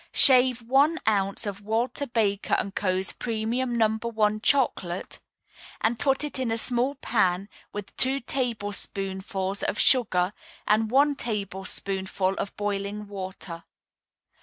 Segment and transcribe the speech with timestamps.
[0.13, 3.87] Shave one ounce of Walter Baker & Co.'s Premium No.
[3.99, 5.19] 1 Chocolate,
[5.79, 10.33] and put it in a small pan with two tablespoonfuls of sugar
[10.67, 13.63] and one tablespoonful of boiling water.